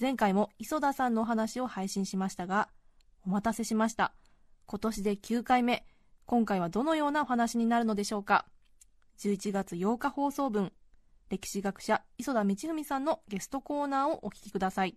[0.00, 2.68] 前回も磯田さんのお話を配信しましたが、
[3.26, 4.12] お待たせしました。
[4.66, 5.84] 今年で9回目、
[6.26, 8.46] 今回はどのようなお話になるのでしょうか。
[9.18, 10.72] 11月8日放送分
[11.28, 14.94] 歴史学者磯田道文さんのゲストコーナーをお聞きください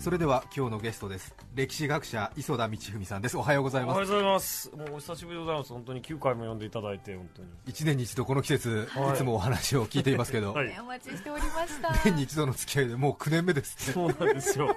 [0.00, 1.34] それでは今日のゲストです。
[1.54, 3.36] 歴史学者磯田道文さんです。
[3.36, 3.96] おはようございます。
[3.96, 4.70] おはようございます。
[4.74, 5.72] もうお久しぶりでございます。
[5.74, 7.48] 本当に9回も読んでいただいて、本当に。
[7.66, 9.12] 一年に一度この季節、はい。
[9.12, 10.74] い、つもお話を聞いていますけど、はい。
[10.80, 11.92] お待ちしておりました。
[12.02, 13.88] 年に一度の付き合いでもう9年目です。
[13.88, 14.74] ねそうなんですよ。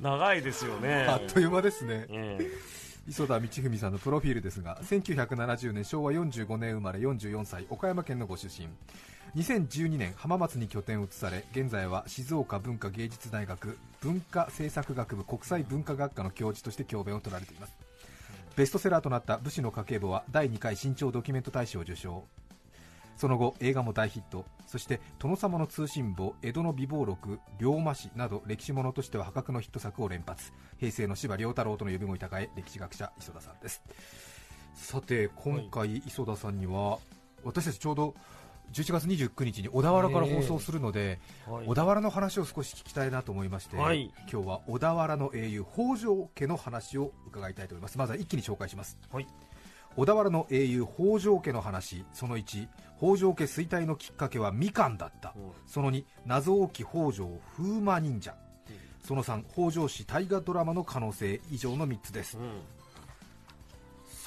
[0.00, 1.06] 長いですよね。
[1.08, 2.06] あっという間ですね。
[2.08, 2.38] え
[3.08, 8.68] 磯田道文さんのプロフィールですが1970年昭和45年生まれ44歳岡山県のご出身
[9.36, 17.74] 2012年浜松に拠点を移され現在は静岡文化芸術大学文化政策学部国際文化学科の教授として教鞭を取られています。
[18.56, 22.24] ベストセラーとなった武士の家計簿は第2回新潮ドキュメント大賞を受賞。
[23.16, 24.44] その後映画も大ヒット。
[24.66, 30.52] そして殿様の通信簿江戸の美貌録龍馬史など歴史ものとしては破格のヒット作を連発。
[30.78, 33.82] 平成の司馬遼太郎との呼び声高い歴史学者磯田さんです。
[34.74, 36.98] さて今回磯田さんには
[37.44, 38.14] 私たちちょうど
[38.72, 41.66] 11月29日に小田原から放送するので、えはい。
[41.66, 44.12] 小田原の話を少し聞きたいなと思いまして、はい。
[44.30, 47.98] 今日は小田原の英雄北条家の話を伺いたいと思います。
[47.98, 48.98] まずは一気に紹介します。
[49.12, 49.26] はい。
[49.96, 52.04] 小田原の英雄北条家の話。
[52.12, 55.34] その1北条家衰退のきっかけはみかんだった。
[55.66, 58.34] その2謎多き北条風魔忍者。
[59.02, 61.40] その3北条氏大河ドラマの可能性。
[61.50, 62.36] 以上の3つです。
[62.36, 62.60] うん。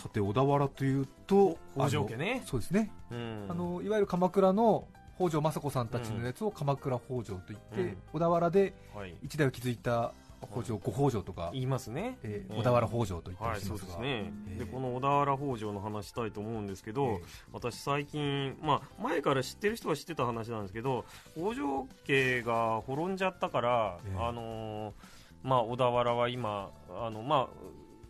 [0.02, 2.42] さて小田原というと北条家ね。
[2.46, 3.46] そうですね、うん。
[3.50, 7.98] あのいわゆる鎌倉の北条政子さんたちのやつを鎌倉北条といって、うん。
[8.14, 9.16] 小田原ではい。
[9.22, 10.14] 一代を築いた
[10.52, 12.18] 北条、五北条とか、言いますね。
[12.24, 12.60] えーうん。
[12.62, 14.34] 小田原北条と言ったりしますが、ですね。
[14.50, 14.58] えー。
[14.58, 17.22] で、この小田原北条の話したいと思うんですけど、えー。
[17.54, 21.06] 私最近、まあ、前から知ってる人は知ってた話なんですけど、
[21.36, 24.28] 北条家が滅んじゃったから、えー。
[24.28, 24.94] あのー
[25.44, 27.48] まあ、小田原は今、あの、まあ、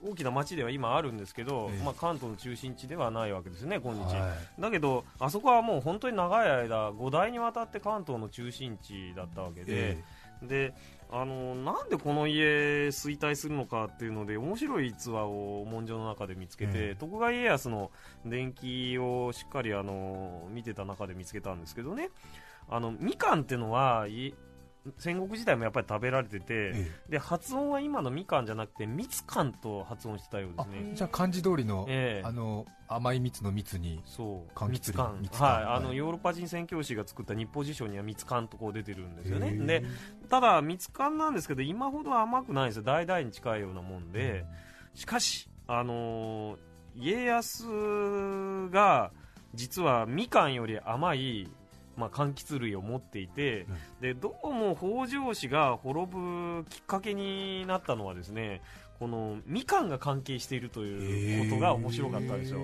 [0.03, 1.83] 大きな町では今あるんですけど、ええ。
[1.83, 4.15] まあ、関東の中心地ではないわけですね、今日。
[4.15, 10.03] はだけど、あそこはもう本当に長い間、5代にわたって関東の中心地だったわけいで、え
[10.41, 10.73] で
[11.11, 16.95] あのなんでこの家衰退するのかっていうので面白い逸話を文書の中で見つけて、ええ。
[16.95, 17.91] 徳川家康の
[18.25, 22.09] 伝記をしっかりあの見てた中で見つけたんですけどね。
[22.69, 24.33] あのみかんってのはい
[24.97, 26.71] 戦国時代もやっぱり食べられてて、え
[27.07, 27.11] え。
[27.11, 30.91] で発音は今のみかんじゃなくてみつかんと発音してたようであすね。
[30.95, 32.27] じゃあ漢字通りの,、ええ。
[32.27, 34.51] あの甘い蜜の蜜にそう。
[34.57, 35.43] 柑橘類蜜柑。
[35.55, 35.83] はい、あはい。
[35.83, 39.51] のヨーロッパ人宣教師が作った日報辞書には蜜柑とこう出てるんですよね。
[39.51, 39.83] で
[40.29, 42.77] ただ蜜柑なんですけど今ほど甘くないんです。
[42.77, 44.45] よ代々に近いようなもんで、
[44.95, 46.57] しかしあのー
[46.93, 47.63] 家康
[48.69, 49.11] が
[49.53, 51.49] 実はみかんより甘い
[52.01, 53.77] まあ、柑橘類を持っていて、うん。
[54.01, 58.61] でどうも北条氏が滅ぶきっかけになったのはですね
[58.99, 62.59] このみかんが関係しているということが面白かったんですよ。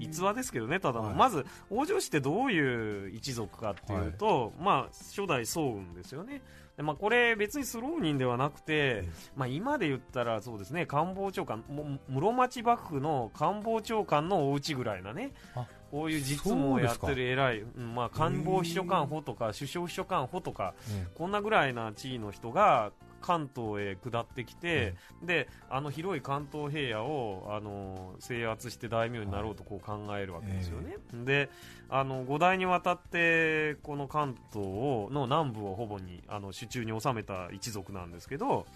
[0.00, 1.14] 逸話ですけどね、ただの、はい。
[1.14, 6.42] まず北条氏ってどういう一族かっていうと、まあ、初代宗雲ですよね。
[6.76, 9.04] でまあ、これ別にスロー人ではなくて、
[9.34, 22.92] まあ、今で言ったらそうですね官房長官も室町幕府の官房長官のお家ぐらいなねあこういう実務をやってる偉い、うんまあ、官房秘書官補とか首相秘書官補とかえこんなぐらいな地位の人が
[23.26, 30.96] 関東へ下ってきて、であの広い関東平野をあの制圧して大名になろうとこう考えるわけですよね。
[31.24, 31.48] で
[31.88, 38.66] あの5代にわたってこの関東をの南部をほぼにあの手中に収めた一族なんですけど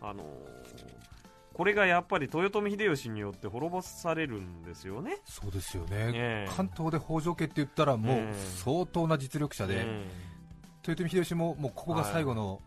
[0.00, 0.24] あの
[1.52, 5.18] これがやっぱり豊臣秀吉によって滅ぼされるんですよね。
[5.24, 6.52] そうですよね、ええ。
[6.54, 8.34] 関東で北条家って言ったらもうええ。
[8.56, 10.10] 相当な実力者で、え
[10.86, 12.60] 豊臣秀吉ももうここが最後の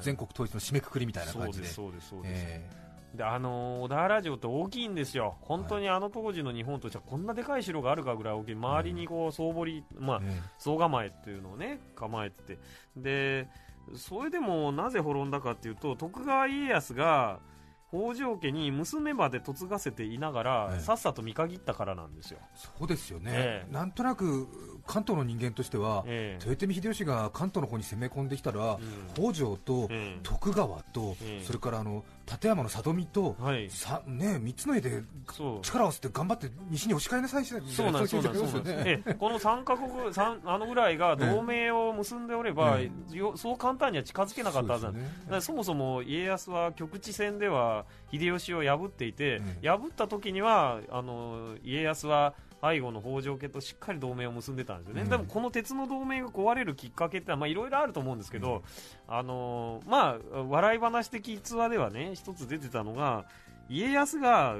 [0.00, 2.70] 全国統一の締めくくりみたいな感じで、そうですそうですそうです、え
[3.14, 12.58] であのー小田原城って大きいんですよ、本当にあの当時の日本としてはこんなでかい城があるかぐらい大きい、周りにこう総堀、まあえ、え総構えっていうのをね構えてて。
[12.96, 13.48] で
[13.96, 17.40] それでもなぜ滅んだかっていうと徳川家康が
[17.90, 20.80] 北条家に娘まで嫁がせていながら、ええ。
[20.80, 23.72] さっさと見限ったからなんですよ、そうですよね、ええ。
[23.72, 24.46] なんとなく
[24.86, 26.44] 関東の人間としては、ええ。
[26.46, 28.80] 豊臣秀吉が関東の方に攻め込んできたら、うん。
[29.14, 33.70] 北条とええ徳川と、ええそれからあの立山の里見と、はい。
[33.70, 35.02] さね、3つの家で
[35.32, 35.60] そう。
[35.62, 38.88] 力を合わせて頑張って西に押し返なさいそうなんです、そうなんです、そうなんです。
[38.88, 45.00] ええこの3カ国、三 あのぐらいが同盟を結んでおれば、えよそう簡単には近づけなかったはずなんで
[45.40, 45.40] す。
[45.40, 55.08] そそもそも家康は局地戦では秀吉を破っていて、うん破った時にはあの家康は背後の北条家としっかり同盟を結んでたんですよね、うん。
[55.08, 58.62] でもこの鉄の同盟が壊れるきっかけっていろいろあると思うんですけど、
[59.06, 63.26] あのまあ、笑い話的逸話ではね一つ出てたのが
[63.68, 64.56] 家康が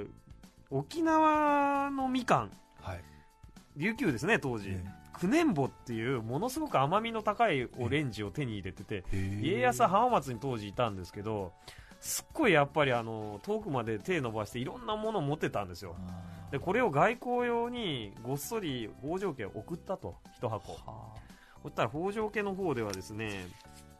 [0.70, 2.50] 沖縄のみかん
[2.80, 3.02] はい。
[3.76, 4.84] 琉球ですね当時、え
[5.20, 11.52] 九年坊っていうものすごく甘みの高いオレンジを手に入れてて、え家康は浜松に当時いたんですけど
[12.00, 15.96] すっごいやっぱりあの遠くまで手伸ばしていろんなものを持ってたんですよ。
[15.98, 20.78] あでこれを外交用にごっそり北条家を送ったと一箱。
[21.62, 23.48] そしたら北条家の方ではですね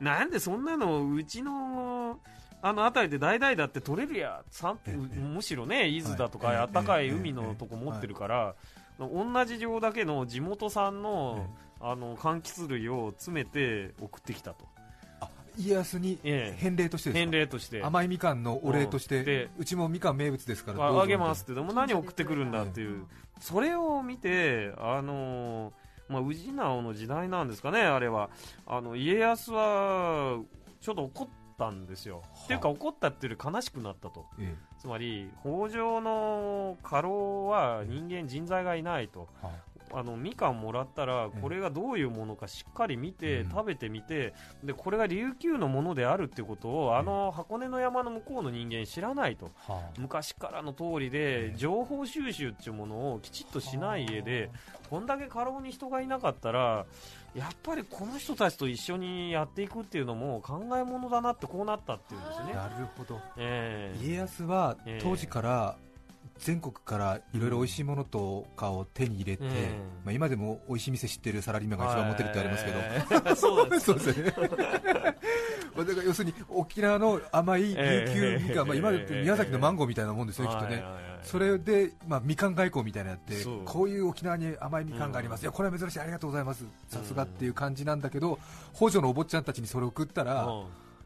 [0.01, 2.19] なんでそんなのうちの
[2.63, 4.43] あの辺りで代々だって取れるや
[5.35, 8.55] むしろね伊豆だとかはいあったかいええ海のとこ持ってるから
[8.99, 11.47] 同じ量だけの地元産の
[11.81, 14.65] あの柑橘類を詰めて送ってきたと。
[14.65, 14.68] あ
[15.59, 16.61] 家康にええ。
[16.61, 17.33] 返礼として返か？
[17.33, 17.83] 礼として。
[17.83, 23.05] 甘いみかんのお礼として、うでうちもみかん名物ですからああげますってでも何送ってくるんだっていう。
[23.41, 25.73] それを見てあのー
[26.09, 28.31] まあ宇治直の時代なんですかねあれは。
[28.67, 30.39] あの家康は
[30.81, 31.29] ちょっと怒っ
[31.59, 34.25] たんですよ、っていうか怒ったっていうより悲しくなったと。
[34.41, 39.29] えつまり北条の家老は人間人材がいないと。
[39.43, 39.53] えは
[39.93, 43.51] あのみかんもらったらえこれがどういうものかしっかり見て、うん。
[43.51, 49.51] 食べてみてでこれが琉球のものであるっていうことをあの箱根の山の向こうの人間知らないと。
[49.99, 51.19] 昔からの通りえで
[51.53, 54.51] え情報収集っていうものをきちっとしない家で
[54.91, 56.87] こんだけ過労に人がいなかったら
[57.35, 62.55] やっぱりこの人たちと一緒にやっていくっていうのも考えものだなってこうなったっていうんですよね。
[62.55, 63.21] なるほど。
[63.37, 64.05] ええ。
[64.05, 65.77] 家康はええ当時から
[66.39, 74.33] 全国からいろいろ美味しいものとかを手に入れて、ええまあ、今でも美味しい店知ってるサラリーマンが一番モテるってありますけど、 ど、そうですそうですよね
[75.79, 80.83] だから要するに沖縄の甘い琉球みかん、まあ、今宮崎のマンゴーみたいなもんですよね、きっとね、
[81.23, 85.45] それで、まあ、みかん外交みたいなのやってこういう沖縄に甘いみかんがあります、うん。
[85.45, 86.01] いやこれは珍しい。
[86.01, 86.65] ありがとうございます。
[86.89, 88.39] さすがっていう感じなんだけど
[88.75, 90.49] 北条のお坊ちゃんたちにそれを送ったら、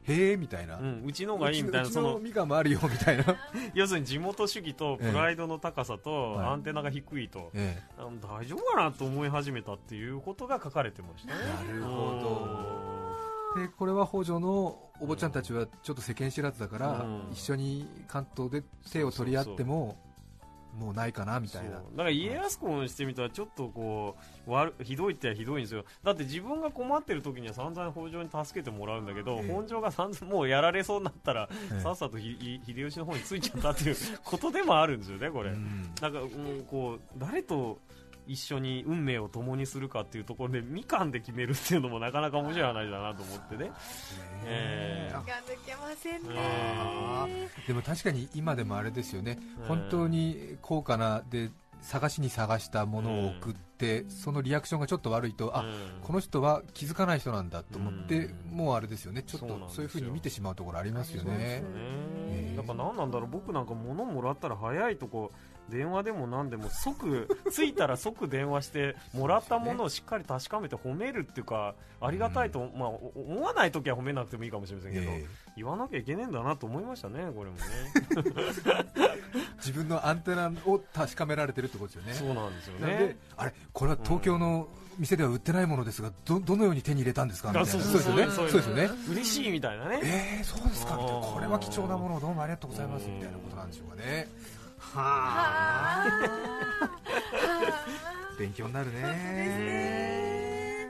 [0.04, 3.24] へえみたいな、うんうちのがいいみたいなうちそののみかんもあるよみたいな、
[3.74, 6.46] 要するに地元主義とプライドの高さとはい。
[6.48, 13.12] アンテナが低いと、えあの大丈夫かなと思い始めたっていうことが書かれてましたなるほ
[13.54, 13.60] ど。
[13.60, 17.28] でこれは北条のお坊ちゃんたちはちょっと世間知らずだから、うん。
[17.32, 19.96] 一緒に関東で手を取り合っても
[20.78, 21.70] もうないかなみたいな。
[21.70, 24.16] だから家康公にしてみたらちょっとこ
[24.46, 25.84] う悪ひどいってはひどいんですよ。
[26.02, 29.52] だって自分が困ってる時には散々北条に助けてもらうんだけど、ええ。
[29.52, 31.80] 本条が散々もうやられそうになったら、ええ。
[31.80, 35.90] さっさと秀吉の方についちゃったっていうことでもあるんですよねこれ、うん。
[36.00, 36.28] なんかもう
[36.66, 37.78] こう誰と
[38.26, 43.70] 一緒に運命を共にするかっていうところでみかんで決めるっていうのもなかなか面白い話だなと思ってね、
[44.44, 47.26] え抜けませんね、あ
[47.66, 49.66] でも確かに今でもあれですよね、うん。
[49.66, 51.50] 本当に高価なで
[51.82, 55.74] 探しに探したものを送って、そのリアクションがちょっと悪いと、あうん。
[56.02, 58.56] この人は気づかない人なんだと思って、うん。
[58.56, 61.30] もうあれですよね、ちょっとそういうふうに見てしまうところありますよね。
[61.30, 61.68] そうですよ。
[61.68, 61.74] ね。
[62.28, 63.30] ええだから何なんだろう。
[63.30, 65.32] 僕なんか物もらったら早いとこ
[65.72, 75.24] 電話でも何でも即着いたら即電話してもらったものをしっかり確かめて褒めるっていうかありがたいと、まあ、お思わない時は褒めなくてもいいかもしれませんけど、え
[75.56, 77.62] 言わなきゃいけねえんだなと思いましたねこれもね。
[78.96, 79.22] え
[79.58, 82.14] 自分のアンテナを確かめられてるってことですよね。
[82.14, 83.16] そうなんですよね。
[83.36, 87.48] あれこれは東京の店では売ってないものですがどどのように手に入れたんですか？
[87.48, 87.80] みたいなあそう。
[87.80, 88.90] ですよねそうそうですよね。
[89.10, 90.00] 嬉しいみたいなね。
[90.02, 90.96] えー、そうですか。
[90.96, 91.32] みたいなあー。
[91.34, 94.28] これは貴重なものをどうもありがとうございますみたいなことなんでしょうかね
[94.94, 96.42] はあ。
[98.38, 100.88] 勉強になるね。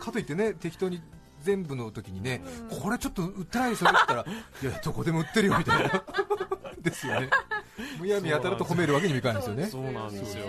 [0.00, 1.00] かといってね適当に
[1.42, 6.02] 全部の時にね、これちょっと売ってないですよって言ったら いやどこでも売ってるよみたいな。
[6.80, 7.30] ですよね。
[7.98, 9.66] むやみやたらと褒めるわけにもいかないですよね。
[9.66, 10.44] そうなんですよ。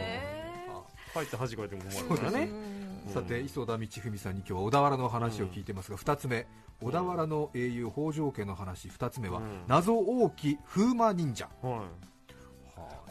[1.13, 2.49] 帰って恥かいてもそう困るからね。
[3.13, 6.47] さて磯田道文さんに今日は小田原の話を聞いてますが、2つ目。
[6.81, 9.63] 小田原の英雄北条家の話2つ目は、うん。
[9.67, 11.49] 謎多き風魔忍者。
[11.61, 12.12] はい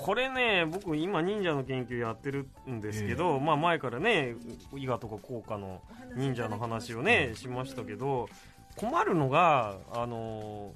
[0.03, 4.35] これね僕今忍者の研究やってるんですけど、まあ前からね
[4.77, 5.81] 伊賀とか甲賀の
[6.17, 8.29] 忍者の話をねしましたけど
[8.77, 10.75] 困るのがあの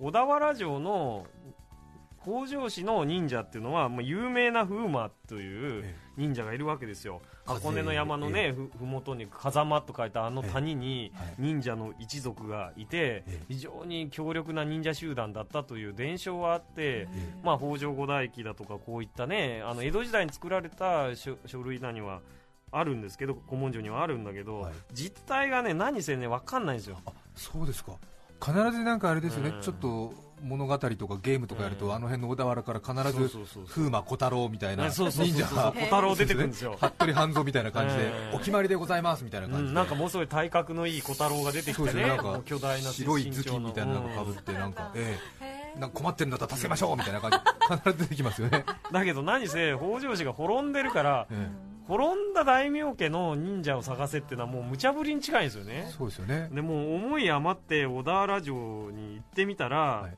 [0.00, 1.26] 小田原城の
[2.22, 7.20] 北条氏の忍者っていうのは、まあ、有名な風魔というえ忍者がいるわけですよ。
[7.20, 13.40] 風箱根の山のね、ふふもとに風間と書いたあの谷に忍者の一族がいて、ええ。
[13.48, 17.08] 非常に強力な忍者集団だったという伝承はあって、え
[17.42, 22.20] まあ、北条五代記だとかこういったねあの江戸時代に作られた書書類なには
[22.70, 24.72] あるんですけど古文書にはあるんだけど、はい。
[24.92, 26.98] 実態がね何せね分かんないんですよ。
[27.06, 27.92] あそうですか。
[28.40, 29.60] 必ずなんかあれですよね、うん。
[29.60, 31.94] ちょっと物語とかゲームとかやると、うん。
[31.94, 33.30] あの辺の小田原から必ず
[33.68, 36.76] 風魔小太郎みたいなねそうそう忍者小太郎出てくるんですよ。
[36.80, 38.34] 服部半蔵みたいな感じで、ええ。
[38.34, 45.78] お決まりでございますみたいなう感じで、ん、なんかものすごい体格のいい小太郎が出てきてねなんか巨大な白い頭巾みたいなのかぶってなんか、ええ。
[45.78, 47.38] なんか困ってるんだったら助けましょうみたいな感じ。
[47.76, 51.48] 必ず出てきますよね、う んだけど何せ北条氏が滅んでるからえ
[51.88, 55.92] 滅んだ大名家の忍者を探せっていうのはもう無茶ぶりに近いんですよえね。
[55.96, 56.48] そうですよね。
[56.52, 58.54] でもう思い余って小田原城
[58.92, 60.16] に行ってみたら、はい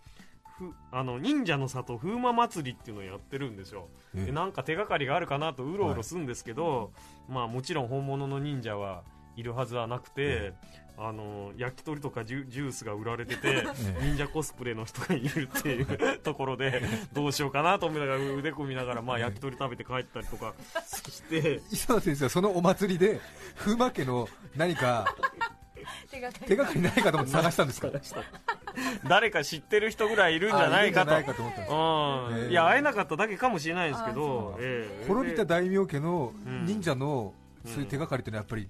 [0.59, 6.93] ふあの忍者の里風魔祭りっていうのをやってるんですよ、ええでなんか手がかりがあるかなとうろうろするんですけど、
[7.29, 9.03] まあ、もちろん本物の忍者は
[9.37, 10.55] いるはずはなくて、え
[10.97, 13.49] あの焼き鳥とかジュジュースが売られてて、
[14.01, 16.83] え忍者コスプレの人がいるっていう ところで
[17.13, 20.55] どうしようかなと思いながら腕組みながら、まあ、焼き鳥食べて帰ったりとか
[20.89, 21.61] して。
[21.73, 23.19] 磯田先生はそのお祭りで
[23.57, 25.05] 風魔家の何か
[26.13, 27.89] 手がかり手がかりないかと思って探したんですか？
[29.09, 31.13] 誰か知ってる人ぐらいいるんじゃないかと。
[31.71, 34.59] あいや会えなかっただけかもしれないですけあど
[35.07, 36.67] 滅びた大名家のうん。
[36.67, 38.69] 忍者のうんそういう手がかりっていうのはやっぱり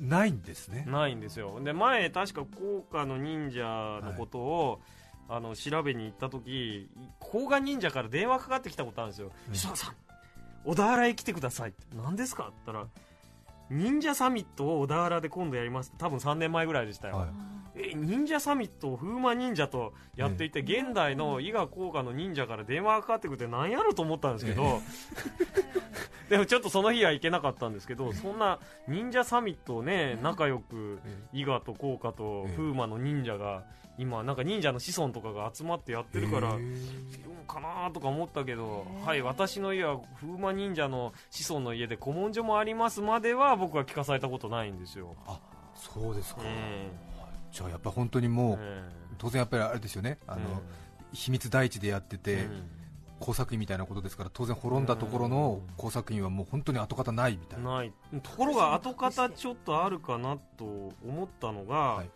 [0.00, 1.60] ないんですね、ないんですよ。
[1.62, 4.80] で前確か甲賀の忍者のことを、
[5.28, 9.30] あの調べに行った時甲賀忍者から電話かかってきたことあるんですよ。
[9.48, 9.94] うん「石田さん
[10.64, 11.86] 小田原へ来てください」って。
[11.96, 12.88] 何ですかって言ったら
[13.70, 17.28] 忍者サミットを小田原で今度やりますって多分3年前ぐらいでしたよ、はい。
[17.74, 24.80] え忍者サミットを風魔忍者とやっていて、現代の伊賀甲賀の忍者から電話がかかってくるって何やろと思ったんですけど、
[26.30, 28.58] でもちょっとその日は行けなかったんですけど、そんな
[28.88, 33.64] 忍者サミットをね仲良くえ伊賀と甲賀とええ風魔の忍者が
[33.98, 36.56] 今なんか忍者の子孫とかが集まってやってるから、
[37.46, 45.14] かなとか思ったけど、はい私の家は風魔忍者の子孫の家で古文書もありますまでは僕は聞かされたことないんですよ。
[45.26, 45.40] あ
[45.74, 46.90] そうですか、え
[47.52, 48.82] じゃあやっぱ本当にもう、え
[49.18, 50.18] 当然やっぱりあれですよね。
[50.26, 50.44] あの、え
[51.12, 52.70] 秘密第一でやってて、うん。
[53.18, 57.92] 工作員みたいなことですから当然滅んだところの工作員はもう本当に跡形ないみたいな、ない。
[58.22, 60.64] ところが後方ちょっとあるかなと
[61.02, 62.10] 思ったのが、はい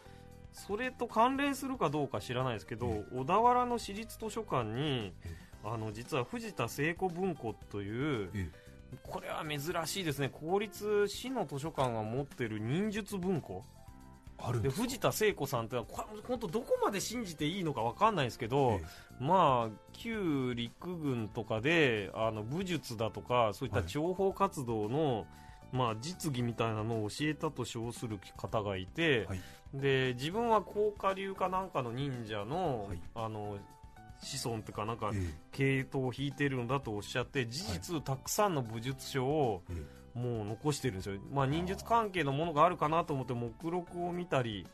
[0.53, 8.51] それと関連するかどうか知らないですけど、え小田原の市立図書館にえあの実は藤田聖子文庫というえ
[9.03, 10.29] これは珍しいですね。
[10.29, 13.65] 公立市の図書館が持ってる忍術文庫。
[14.63, 18.85] で藤田聖子さんってのはこれ本当どこまで信じていいのか分かんないですけど、え。
[19.23, 23.89] まあ旧陸軍とかであの武術だとかそういったはい。
[23.89, 25.27] 諜報活動の、
[25.73, 29.41] まあ、実技みたいなのを教えたと称する方がいて、はい
[29.75, 33.01] で自分は甲賀流かなんかの忍者の,、はい。
[33.15, 33.59] あの
[34.23, 40.01] 子孫っていうかなんかえ系統を引いてるんだとおっしゃって事実、たくさんの武術書をええ。
[40.19, 44.67] もう残してるんですよ、まあ、忍術関係のものがあるかなと思って目録を見たり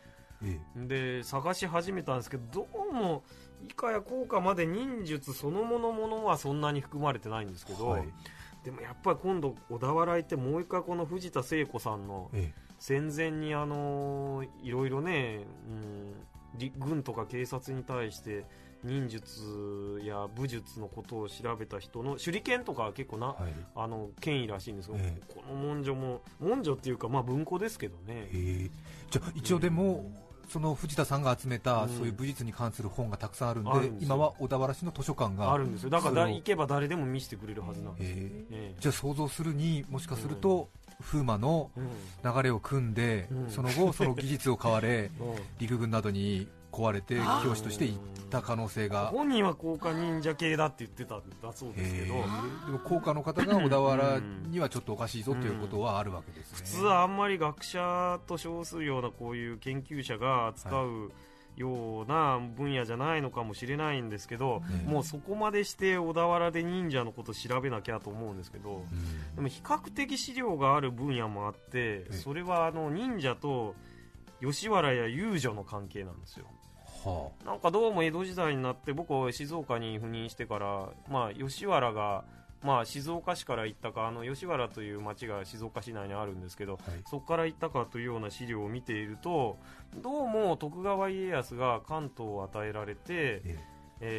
[0.43, 3.23] えで探し始めたんですけどどうも
[3.69, 8.09] 以下や効果まで忍術そのものものはそんなに含まれてないんですけど、はい。
[8.65, 12.53] でもやっぱり今度小田原行ってもう一回この藤田聖子さんのえ
[12.87, 16.15] 戦前にあのーいろいろね、うん、
[16.57, 18.45] り軍とか警察に対して
[18.85, 23.53] 忍術や武術のことを調べた人の手裏剣とかは結構な、えはい。
[23.75, 28.71] あの権威らしいんですけど、えこの文書も文書っていうかまあ文庫ですけどね、ええ。
[29.11, 30.09] じゃあ一応でも、
[30.49, 31.89] その藤田さんが集めた、うん。
[31.89, 35.91] そういう武術に関する本がたくさんあるんでんで今は小田原市の図書館があるんですよ。
[35.91, 38.15] だから行けば誰でも見せてくれるはずなんです、え。
[38.15, 40.69] えええじゃあ想像するにもしかすると、
[41.03, 42.35] 風魔のうん。
[42.35, 43.51] 流れを組んで、うん。
[43.51, 45.35] その後その技術を買われ うん。
[45.59, 47.97] 陸軍などに壊れて教師として行っ
[48.29, 49.07] た可能性が。
[49.07, 52.15] 本人は効果忍者系だって言ってたんだそうですけど。
[52.15, 52.21] で
[52.73, 61.13] も効果の方が小田原にはちょっとおかしいぞということはあるわけですね、普通はあんまり学者と称するようなこういう研究者が扱う
[61.57, 69.35] ような分野じゃないのかもしれないんですけど、ねもうそこまでして小田原で忍者のこと調べなきゃと思うんですけど、うん。
[69.37, 72.09] でも比較的資料がある分野もあってえ。
[72.13, 73.75] それはあの忍者と
[74.41, 76.47] 吉原や遊女の関係なんですよ
[77.05, 82.25] はなんかどうも江戸時代になって僕は静岡に赴任してから、まあ、吉原が
[82.63, 86.81] まあ、静岡市から行ったかあの吉原という町が静岡市内にあるんですけどはい。
[87.09, 89.59] そこから行ったかというような資料を見ていると
[90.03, 93.57] どうも徳川家康が関東を与えられて、ええ。
[93.73, 93.77] ー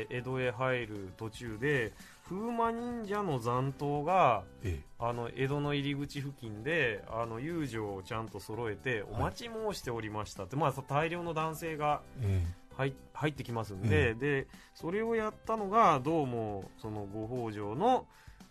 [0.09, 1.93] 江戸へ入る途中で
[2.27, 4.83] 風魔忍者の残党がええ。
[4.97, 12.43] あの江戸の入り口付近であの遊女をちゃんと揃えてお待ち申しておりましたって、まあ、大量の男性がえ
[12.77, 18.05] 入入ってきますんで,、でそれをやったのがどうもそのご北条の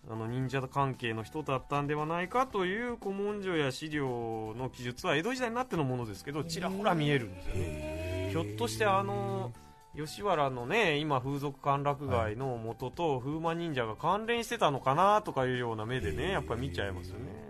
[0.08, 7.54] あの忍者関係の人だったんではないかという古文書や資料の記述は江戸時代になってのものですけどちらほら見えるんですよ。
[7.56, 8.28] ね。
[8.30, 9.52] ひょっとしてあの
[9.96, 17.46] 吉原のね今風俗歓楽街の元と風魔忍者が関連してたのかなとかいうような目でねやっぱり見ちゃいますよね、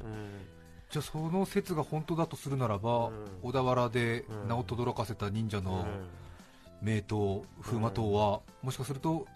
[0.89, 3.27] じゃあその説が本当だとするならば、うん。
[3.43, 4.49] 小田原でうん。
[4.49, 5.65] 名を轟かせた忍者うん。
[5.65, 5.87] の
[6.83, 9.27] 名刀、風魔刀は、もしかすると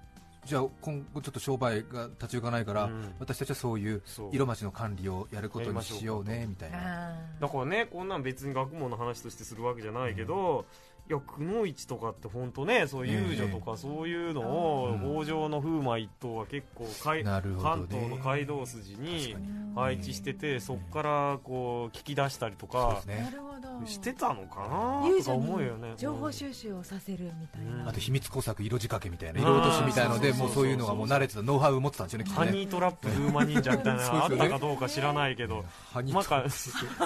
[0.46, 3.14] じゃあ今後ちょっと商売が立ち行かないから、うん。
[3.18, 7.14] 私たちはそういう色町の管理をやることにしようねみたいな。
[7.38, 10.64] だからねこんなん別に学問の話としてするわけじゃないけど、
[11.10, 15.16] いやくの一とかって本当ねそういう遊女とかそういうのをうん。
[15.16, 19.34] 北条の風魔一党は結構海なるほど関東のね街道筋に
[19.74, 23.22] 配置しててそこからこう聞き出したりとかすね。
[23.24, 23.48] なるほ
[23.80, 23.86] ど。
[23.86, 25.24] してたのかな？
[25.24, 25.90] と思うよね。
[25.90, 27.84] に情報収集をさせるみたいうん。
[27.84, 29.46] な、あと秘密工作色仕掛けみたいなうん。
[29.46, 32.46] 色落としみたいのでもうそういうのがもう慣れてたノウハウを持ってたんですよねきっとね。
[32.46, 35.64] ハニートラップ風魔忍者みたいなのがあったかどうか知らないけど、
[36.12, 36.44] まあか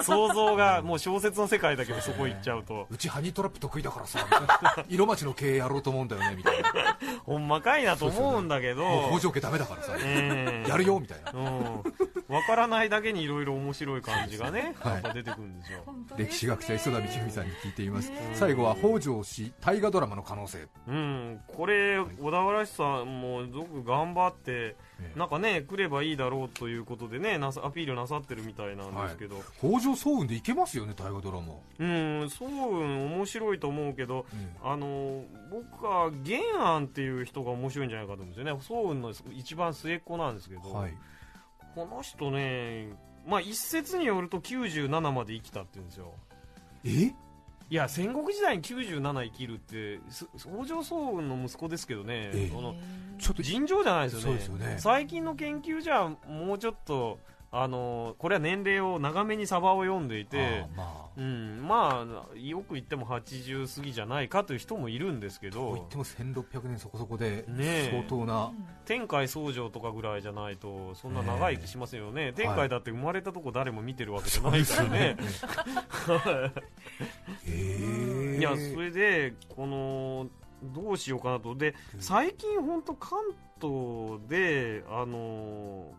[0.03, 2.87] 想像がもう小説の世界だけどそこ行っちゃうと。
[2.91, 6.97] うちハニートラップ得意だからさ色町の経営やろうと思うんだよねみたいな。
[7.25, 9.93] ほんまかいなと思うんだけど、もう工場家ダメだからさ。
[9.99, 11.31] ええやるよみたいな。
[11.31, 11.83] うん、
[12.27, 14.93] 分からないだけにいろいろ面白い感じがね、 はい。
[14.93, 15.83] やっぱ出てくるんですよ。
[16.17, 18.11] 歴史学者磯田道文さんに聞いています。
[18.33, 20.67] 最後は北条氏大河ドラマの可能性。
[20.87, 25.19] うん、これ、小田原市さんもよく頑張って、ええ。
[25.19, 31.53] なんかね、来ればいいだろうということでね、なさアピールなさってるみたいなんですけど、北条早雲でいけますよね大河ドラマ。
[31.79, 31.85] う
[32.25, 32.49] ん、そう、
[33.25, 40.93] 面白いと思うけど、えあの僕は原案っていう人が面白いんじゃないかと思うんですよね、早雲の一番末っ子なんですけど、はい。
[41.73, 42.89] この人ね、
[43.27, 46.13] まあ、一説によると97まで生きたって言うんですよ。
[46.85, 47.13] え？
[47.67, 52.49] いや戦国時代に97生きるってす北条早雲の息子ですけどね、ええ。
[52.53, 52.75] その
[53.17, 54.25] ちょっと尋常じゃないですよね。
[54.25, 54.75] そうですよね。
[54.77, 57.17] 最近の研究じゃもうちょっと
[57.57, 61.05] あのこれは年齢を長めにサバを読んでいてまあ。
[61.17, 67.45] うん、まあよく言っても80過ぎじゃないかという人もいるんですけどと言っても1600年そこそこで
[67.89, 68.51] 相当な、
[68.83, 75.15] 天海僧正とかぐらいじゃないとそんな長生きしませんよね、天海だって生まれたとこ誰も見てるわけじゃないからね、
[78.37, 78.41] い。
[78.41, 80.27] やそれでこの
[80.63, 81.55] どうしようかなと。
[81.55, 83.19] で最近本当関
[83.61, 85.93] 東であの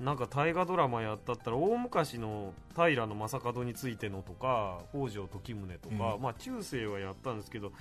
[0.00, 6.22] なんか大河ドラマやったったら大昔の平将門についてのとか北条時宗とか、うん。
[6.22, 7.72] まあ中世はやったんですけど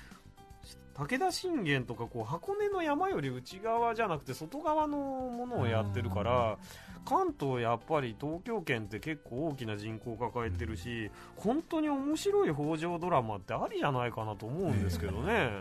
[0.96, 6.58] 武田信玄とかこう箱根の山より内側じゃなくて外側のものをやってるから
[7.06, 15.52] 関東やっぱり東京圏って結構大きな人口を抱えてるし本当に面白い北条ドラマってありじゃないかなと思うんですけどね。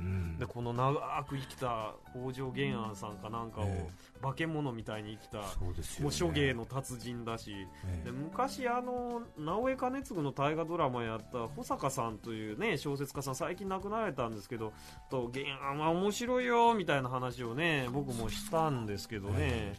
[0.00, 0.38] うん。
[0.38, 0.94] でこの長
[1.28, 3.88] く生きた北条玄安さんかなんかをえ
[4.22, 7.52] 化け物みたいに生きたそうですよ、ね、もう諸芸の達人だし
[7.86, 14.72] えで昔あの直江兼次の大河ドラマやった保坂さんというね小説家さん最近亡くなられたんですけど
[15.10, 19.74] と玄安は面白いよみたいな話をね僕もしたんですけどね。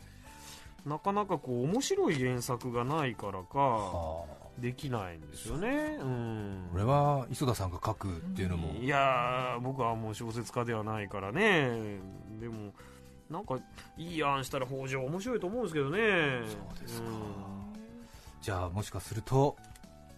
[0.86, 3.60] なかなかこう面白い原作がないからか。
[3.60, 5.98] はあできないんですよね。
[6.00, 6.70] うん。
[6.72, 12.00] これは磯田さんが書くっていうのも、いやー僕はもう小説家ではないからね。
[12.40, 12.74] でも
[13.30, 13.58] なんか
[13.98, 16.00] いい案したら北条面白いと思うんですけどね。
[16.48, 17.08] そうですか。
[18.42, 19.56] じゃあもしかすると、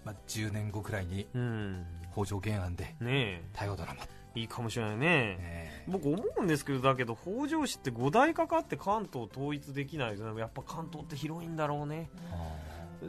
[0.05, 4.03] まあ、10年後くらいにうん、うん北条原案でね大河ドラマ、
[4.35, 5.37] えいいかもしれないね。
[5.39, 5.83] え。
[5.87, 10.39] 僕思うんですけどだけど北条氏って5代かかって関東統一できないですよね。
[10.39, 12.09] やっぱ関東って広いんだろうね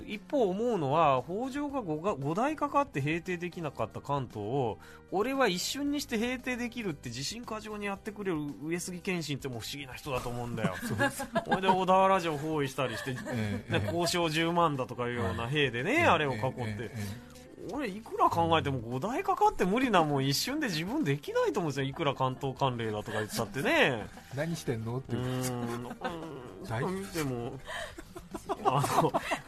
[0.07, 4.79] 一方思うのは北条が 5, が5代かかって平定できなかった関東を
[5.11, 10.75] 俺は一瞬にして平定できるって自信過剰にやってくれる上杉謙信ってもう不思議な人だと思うんだよ。
[11.45, 16.41] それで小田原城包囲したりして、ね交渉10万だとかいうような兵でね、あれを囲っ
[16.77, 16.91] て、
[17.73, 24.07] 俺いくら考えても5代かかって無理なもん一瞬で自分できないと思うんですよいくら関東関連だとか言ってたってねえ。
[24.37, 25.89] 何してんのってういうーん
[26.69, 27.59] 大うん見ても
[28.65, 28.83] あ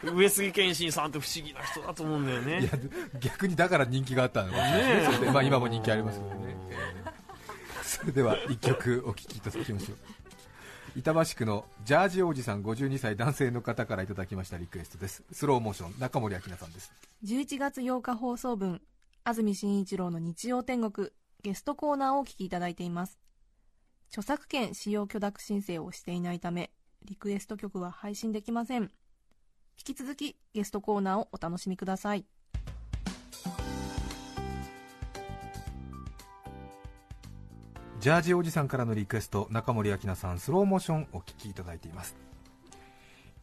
[0.03, 2.61] の上杉謙信さんって不思議な人だと思うんだよね。
[2.61, 2.69] いや
[3.19, 5.31] 逆にだから人気があったのかもしれない。
[5.31, 7.17] まあ、今も人気ありますけどね、ええ
[7.83, 9.97] それでは一曲お聴きいただきましょう。
[10.97, 15.23] 板橋区のジャージおじさん52歳男性の方からいただきましたリクエストです。
[15.31, 16.91] スローモーション中森明菜さんです。
[17.23, 18.81] 11月8日放送分
[19.23, 21.09] 安住紳一郎の日曜天国
[21.43, 23.19] ゲストコーナーをお聞きいただいています。
[24.09, 26.71] 著作権使用許諾申請をしていないため
[27.07, 28.91] リクエスト曲は配信できません。
[29.79, 32.25] 引き続きゲストコーナーをお楽しみください。
[38.01, 42.15] ジャージおじさんからのリクエスト中森明菜さんスローモーションお聞きいただいています。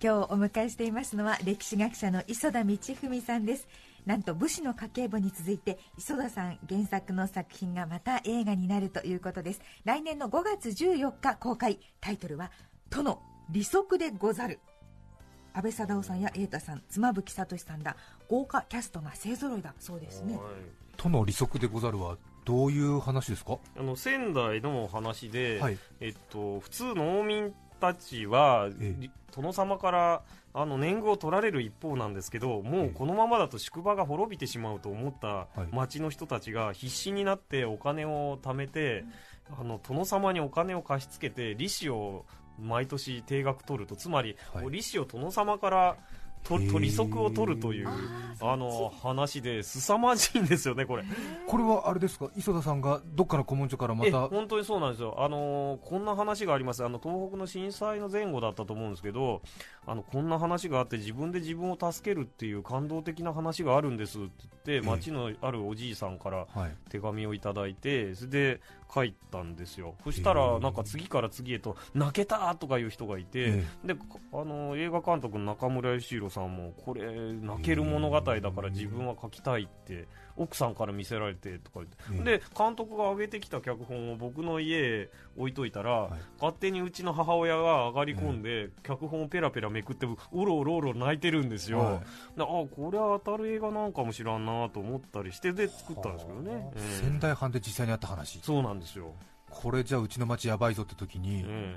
[0.02, 3.66] 今日お迎えしていますのは歴史学者の磯田道文さんです。
[4.04, 9.62] なんと武士の家計簿に続いて磯田さん原作の作品がまた映画になるということです。
[9.84, 11.80] 来年の5月14日公開。
[12.02, 12.50] タイトルは
[12.90, 14.60] 「殿利息でござる」
[15.56, 17.96] 安倍貞夫さんや瑛太さん妻夫木聡さんら
[18.28, 19.72] 豪華キャストが勢ぞろいだ。
[19.78, 20.38] そうですね。
[20.96, 23.58] との利息でござるはどういう話ですか？
[23.78, 25.78] あの仙台の話で、はい。
[26.00, 29.02] えっと、普通農民たちは、ええ。
[29.02, 35.68] り殿様からあの年貢を取られる一方なんですけどもうこのままだと宿場が滅びてしまうと思ったはい。
[35.72, 39.04] 町の人たちが必死になってお金を貯めて、
[39.56, 42.26] あの殿様にお金を貸し付けて利子を
[42.60, 44.70] 毎年定額取るとつまり、はい。
[44.70, 45.96] 利子を殿様から
[46.44, 47.88] とへえと利息を取るという
[48.42, 51.04] あの話で凄まじいんですよねこれ。
[51.48, 52.28] これはあれですか？
[52.36, 56.84] 磯田さんがどっかの古文書からまえた本当にそうなんですよ、あのーこんな話があります。
[56.84, 59.40] あの東北の震災の前後だったと思うんですけど
[59.86, 64.30] あのこんな話があって自分で自分を助けるっていう感動的な話があるんですって
[64.66, 66.72] 言って町のあるおじいさんからはい。
[66.90, 68.60] 手紙をいただいてそれで
[68.92, 69.94] 書いたんですよ。
[70.04, 73.96] そしたらなんか次から次へと泣けたとかいう人がいて、えで
[74.32, 86.10] あの映画監督の中村義弘さんもこれ泣ける物語だから自分は書きたいって奥さんから見せられてとか言って、ええで監督が上げてきた脚本を僕の家へ置いといたら、はい。
[86.40, 91.98] 勝手にうちの母親が上がり込んで、脚本をペラペラめくってうろうろうろ泣いてるんですよ、はい。
[92.36, 98.40] であこれは当たる映画なんかもしらんなと思ったりしてで作ったんですけどね、ええ仙台藩で実際にあった話。
[98.40, 99.14] そうなんですよ、
[99.50, 101.76] これじゃあうちの町やばいぞって時にえ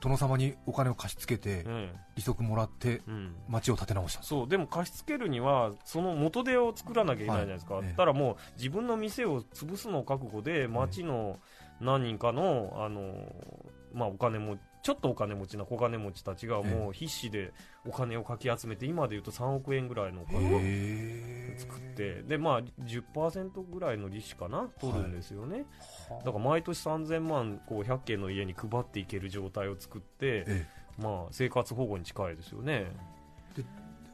[0.00, 3.02] 殿様にお金を貸し付けてええ利息もらって
[3.48, 4.22] 町を建て直した。
[4.22, 7.86] そうでも貸し付けるにはその元手を作らなきゃいけないじゃないですか、はい。
[7.86, 11.38] ええたらもう自分の店を潰すのを覚悟で町の
[11.80, 13.32] 何人かのあの、
[13.92, 17.52] まあ、お金もちょっとお金持ちな小金持ちたちがもう必死で
[17.84, 25.64] お金をかき集めて今でいうと3億円ぐらいのお金をへ作ってでまあ10%ぐらいの利子かな取るんですよね、
[26.24, 30.66] だから毎年3000万こう100軒の家に配っていける状態を作って、え
[30.98, 32.86] まあ、生活保護に近いですよね、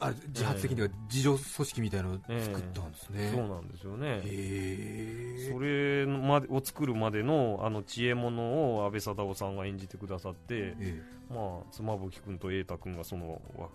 [0.05, 13.69] あれ自発的には自助組織みたいなのを作ったんですね、そうなんですよね、へえそれまでを作るまでのあの知恵者を安倍貞夫さんが演じてくださって、えまあ、妻夫木君と瑛太君がその,わ、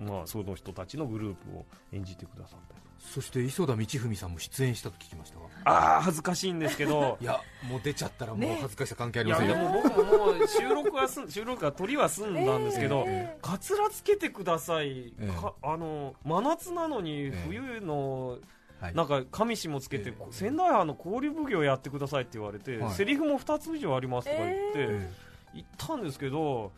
[0.00, 5.46] まあ、その人たちのグループを演じてくださったりそして磯田道文さんも出演したと聞きましたが。
[5.64, 7.16] ああ恥ずかしいんですけど。
[7.22, 8.58] いやもう出ちゃったらもうね。
[8.60, 15.26] 恥ずかしさ関係ありませんよ、も僕ももう収録はすん 収録は撮りは済んだんですけど、えかつらつけてください、ええ。
[15.28, 18.38] かあの真夏なのにえ冬の
[18.80, 18.94] はい。
[18.94, 20.26] なんか上下もつけて、ええ。
[20.30, 22.92] 仙台藩の交流奉行やってくださいって言われて、はい。
[22.92, 25.10] セリフも2つ以上ありますとか言って、え
[25.54, 26.72] 行ったんですけど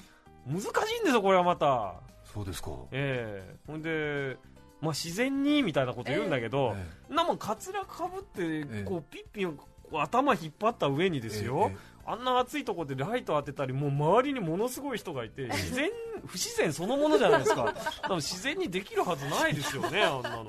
[0.46, 1.94] 難しいんですよこれはまた。
[2.06, 3.56] えそうですか、ええ。
[3.66, 4.38] ほんで
[4.80, 6.74] まあ自然にみたいなこと言うんだけど、
[7.10, 9.58] えなもんかつらかぶってえこうピッピン
[9.92, 15.90] 頭引っ張った上にえですよ、えあんな暑いところでライト当てたりもう周りにものすごい人がいて 自然
[16.26, 17.64] 不自然そのものじゃないですか。
[17.64, 20.44] だから自然にできるはずないですよねあんなの。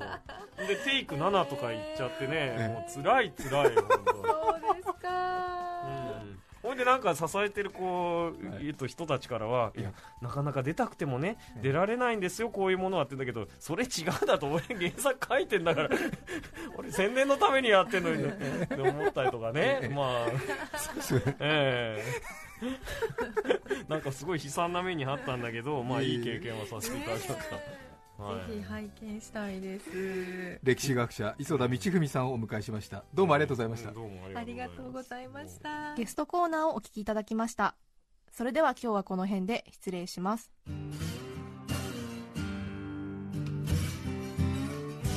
[0.66, 4.91] でテイク7とかいっちゃってねえもう辛い辛い本当そうですかうん
[6.72, 8.68] ほんでなんか支えてるこう、はい。
[8.68, 13.88] えっと、人たちからは、えいやなかなか出たくてもね、ええ出られないんですよこういうものはってんだけどそれ違
[14.22, 15.90] うだと俺原作書いてんだから
[16.76, 20.26] 俺宣伝のためにやってんのにって思ったりとかね まあ
[21.40, 22.02] え
[22.62, 22.72] え。
[23.88, 30.60] なんかすごい悲惨な目にあったんだけどまあいい経験はさせていただきました、はいぜひ拝見したいです。
[30.62, 33.04] 歴史学者磯田道文さんをお迎えしました。
[33.14, 35.94] どうもありがとうございました、どうもありがとうございました。
[35.94, 37.74] ゲストコーナーをお聞きいただきました。
[38.30, 40.52] それでは今日はこの辺で失礼します。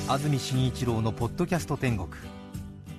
[0.08, 2.10] 安住紳一郎のポッドキャスト天国。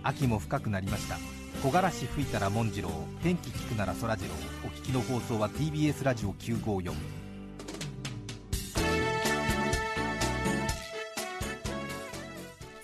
[0.02, 1.16] 秋も深くなりました。
[1.62, 2.90] 木枯らし吹いたら紋次郎。
[3.22, 7.25] 天気聞くならそらジローお聞きの放送は TBS ラジオ954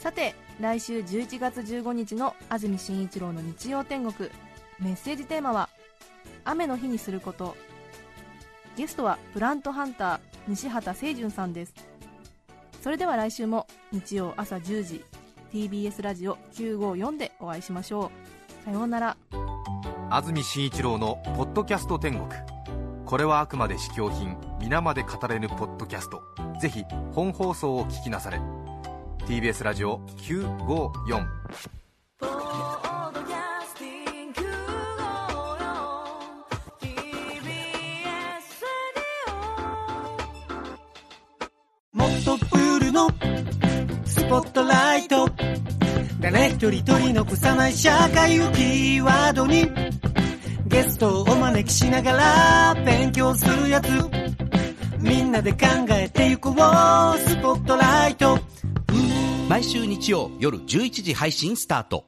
[0.02, 4.30] さて来週11月15日の安住紳一郎の日曜天国。
[4.80, 5.68] メッセージテーマは
[6.42, 7.56] 「雨の日にすること」
[8.74, 11.74] ゲストはプラントハンター西畑清純さんです。
[12.80, 15.04] それでは来週も日曜朝10時
[15.52, 18.10] TBS ラジオ954でお会いしましょ
[18.60, 18.64] う。
[18.64, 19.16] さようなら。
[20.10, 22.28] 安住紳一郎の「ポッドキャスト天国」
[23.06, 26.24] これはあくまで試供品皆まで語れぬポッドキャスト。
[26.60, 28.40] ぜひ本放送を聞きなされ。
[29.26, 31.26] TBS ラジオ954
[41.92, 43.08] もっとプールの
[44.04, 45.28] スポットライト。
[46.20, 49.70] 誰一人取り残さない社会をキーワードに。
[50.66, 53.88] ゲストをお招きしながら勉強するやつ。
[54.98, 55.58] みんなで考
[55.90, 56.54] えてゆこう。
[56.54, 58.51] スポットライト。
[59.52, 62.06] 毎週日曜夜11時配信スタート。